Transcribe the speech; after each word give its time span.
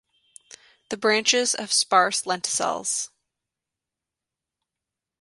The 0.89 0.97
branches 0.97 1.53
have 1.59 1.71
sparse 1.71 2.23
lenticels. 2.23 3.09